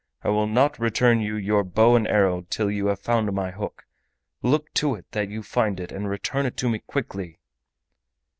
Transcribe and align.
I 0.23 0.29
will 0.29 0.47
not 0.47 0.79
return 0.79 1.19
you 1.21 1.35
your 1.35 1.63
bow 1.63 1.95
and 1.95 2.07
arrow 2.07 2.41
till 2.49 2.71
you 2.71 2.87
have 2.87 2.99
found 2.99 3.31
my 3.33 3.51
hook. 3.51 3.85
Look 4.41 4.73
to 4.73 4.95
it 4.95 5.05
that 5.11 5.29
you 5.29 5.43
find 5.43 5.79
it 5.79 5.91
and 5.91 6.09
return 6.09 6.47
it 6.47 6.57
to 6.57 6.69
me 6.69 6.79
quickly." 6.79 7.37